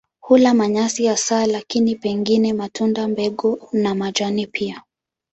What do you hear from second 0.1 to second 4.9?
Hula manyasi hasa lakini pengine matunda, mbegu na majani pia.